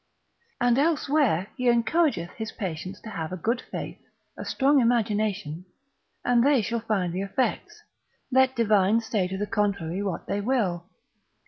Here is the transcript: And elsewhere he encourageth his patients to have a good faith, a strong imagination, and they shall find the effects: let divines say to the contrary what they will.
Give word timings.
And 0.59 0.79
elsewhere 0.79 1.51
he 1.57 1.65
encourageth 1.65 2.31
his 2.31 2.51
patients 2.51 2.99
to 3.01 3.11
have 3.11 3.31
a 3.31 3.37
good 3.37 3.61
faith, 3.61 4.01
a 4.35 4.43
strong 4.43 4.79
imagination, 4.79 5.65
and 6.25 6.43
they 6.43 6.63
shall 6.63 6.79
find 6.79 7.13
the 7.13 7.21
effects: 7.21 7.83
let 8.31 8.55
divines 8.55 9.05
say 9.05 9.27
to 9.27 9.37
the 9.37 9.45
contrary 9.45 10.01
what 10.01 10.25
they 10.25 10.41
will. 10.41 10.85